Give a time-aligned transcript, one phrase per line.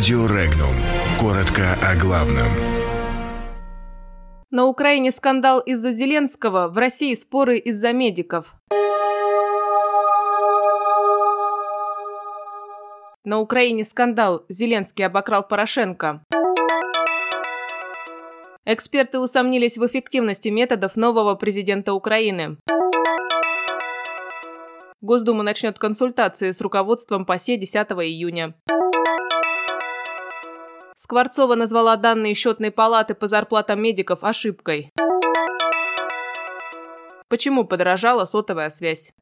[0.00, 0.74] Радио Регнум.
[1.18, 2.48] Коротко о главном.
[4.50, 8.54] На Украине скандал из-за Зеленского, в России споры из-за медиков.
[13.24, 14.46] На Украине скандал.
[14.48, 16.24] Зеленский обокрал Порошенко.
[18.64, 22.56] Эксперты усомнились в эффективности методов нового президента Украины.
[25.02, 28.54] Госдума начнет консультации с руководством ПАСЕ 10 июня.
[31.02, 34.92] Скворцова назвала данные счетной палаты по зарплатам медиков ошибкой.
[37.28, 39.14] Почему подорожала сотовая связь?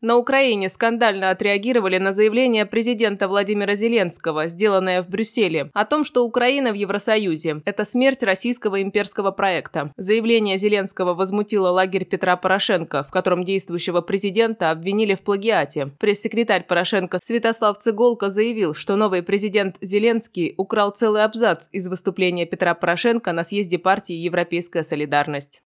[0.00, 6.24] На Украине скандально отреагировали на заявление президента Владимира Зеленского, сделанное в Брюсселе, о том, что
[6.24, 9.92] Украина в Евросоюзе– это смерть российского имперского проекта.
[9.96, 15.90] Заявление Зеленского возмутило лагерь Петра Порошенко, в котором действующего президента обвинили в плагиате.
[15.98, 22.74] Пресс-секретарь Порошенко Святослав Цыголко заявил, что новый президент Зеленский украл целый абзац из выступления Петра
[22.74, 25.62] Порошенко на съезде партии «Европейская солидарность».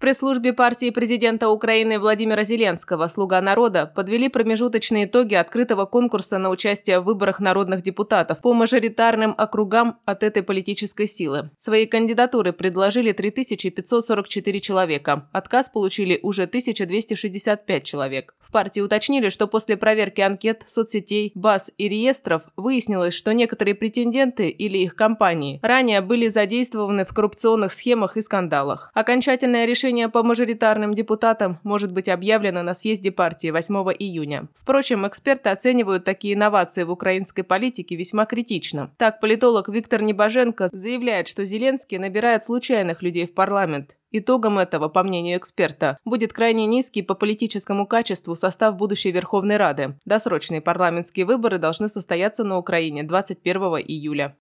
[0.00, 7.00] Пресс-службе партии президента Украины Владимира Зеленского «Слуга народа» подвели промежуточные итоги открытого конкурса на участие
[7.00, 11.50] в выборах народных депутатов по мажоритарным округам от этой политической силы.
[11.58, 15.28] Свои кандидатуры предложили 3544 человека.
[15.32, 18.34] Отказ получили уже 1265 человек.
[18.40, 24.48] В партии уточнили, что после проверки анкет, соцсетей, баз и реестров выяснилось, что некоторые претенденты
[24.48, 28.90] или их компании ранее были задействованы в коррупционных схемах и скандалах.
[28.94, 34.46] Окончательное решение решение по мажоритарным депутатам может быть объявлено на съезде партии 8 июня.
[34.54, 38.92] Впрочем, эксперты оценивают такие инновации в украинской политике весьма критично.
[38.98, 43.96] Так, политолог Виктор Небоженко заявляет, что Зеленский набирает случайных людей в парламент.
[44.12, 49.98] Итогом этого, по мнению эксперта, будет крайне низкий по политическому качеству состав будущей Верховной Рады.
[50.04, 54.36] Досрочные парламентские выборы должны состояться на Украине 21 июля.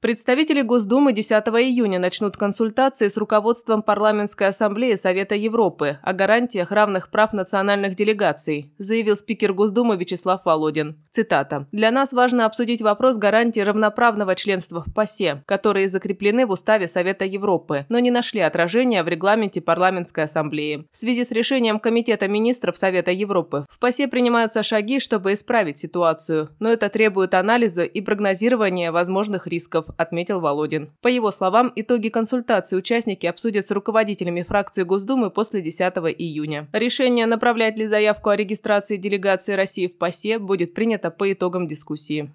[0.00, 7.10] Представители Госдумы 10 июня начнут консультации с руководством Парламентской ассамблеи Совета Европы о гарантиях равных
[7.10, 11.04] прав национальных делегаций, заявил спикер Госдумы Вячеслав Володин.
[11.18, 11.66] Цитата.
[11.72, 17.24] «Для нас важно обсудить вопрос гарантии равноправного членства в ПАСЕ, которые закреплены в Уставе Совета
[17.24, 20.86] Европы, но не нашли отражения в регламенте Парламентской ассамблеи.
[20.92, 26.50] В связи с решением Комитета министров Совета Европы в ПАСЕ принимаются шаги, чтобы исправить ситуацию,
[26.60, 30.92] но это требует анализа и прогнозирования возможных рисков отметил Володин.
[31.02, 35.80] По его словам, итоги консультации участники обсудят с руководителями фракции Госдумы после 10
[36.16, 36.68] июня.
[36.72, 42.30] Решение, направлять ли заявку о регистрации делегации России в ПАСЕ, будет принято по итогам дискуссии.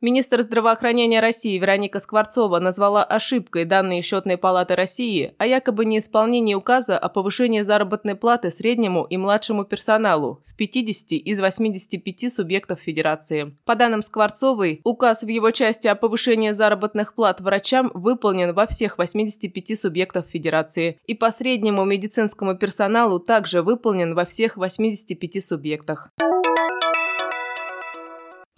[0.00, 6.96] Министр здравоохранения России Вероника Скворцова назвала ошибкой данные счетной палаты России о якобы неисполнении указа
[6.96, 13.56] о повышении заработной платы среднему и младшему персоналу в 50 из 85 субъектов Федерации.
[13.64, 18.98] По данным Скворцовой, указ в его части о повышении заработных плат врачам выполнен во всех
[18.98, 26.12] 85 субъектов Федерации и по среднему медицинскому персоналу также выполнен во всех 85 субъектах.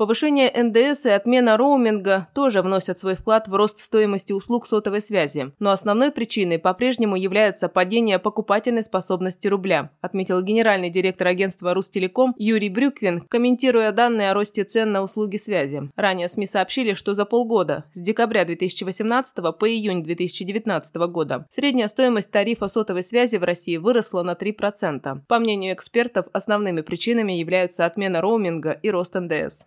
[0.01, 5.53] Повышение НДС и отмена роуминга тоже вносят свой вклад в рост стоимости услуг сотовой связи,
[5.59, 12.71] но основной причиной по-прежнему является падение покупательной способности рубля, отметил генеральный директор агентства Рустелеком Юрий
[12.71, 15.91] Брюквин, комментируя данные о росте цен на услуги связи.
[15.97, 22.31] Ранее СМИ сообщили, что за полгода, с декабря 2018 по июнь 2019 года, средняя стоимость
[22.31, 25.21] тарифа сотовой связи в России выросла на 3%.
[25.29, 29.67] По мнению экспертов, основными причинами являются отмена роуминга и рост НДС.